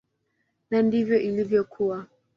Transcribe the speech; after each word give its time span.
Na 0.71 0.77
ndivyo 0.81 1.17
ilivyokuwa. 1.27 2.07